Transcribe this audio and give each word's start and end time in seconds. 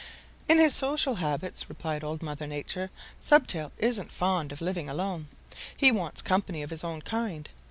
"In 0.49 0.57
his 0.57 0.73
social 0.73 1.13
habits," 1.17 1.69
replied 1.69 2.03
Old 2.03 2.23
Mother 2.23 2.47
Nature. 2.47 2.89
"Stubtail 3.21 3.71
isn't 3.77 4.11
fond 4.11 4.51
of 4.51 4.59
living 4.59 4.89
alone. 4.89 5.27
He 5.77 5.91
wants 5.91 6.23
company 6.23 6.63
of 6.63 6.71
his 6.71 6.83
own 6.83 7.03
kind. 7.03 7.47